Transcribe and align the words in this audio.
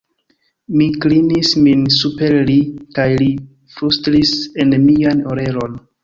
Mi 0.79 0.85
klinis 1.03 1.49
min 1.65 1.83
super 1.95 2.37
li 2.49 2.55
kaj 2.97 3.05
li 3.23 3.27
flustris 3.73 4.31
en 4.65 4.73
mian 4.87 5.21
orelon: 5.35 5.77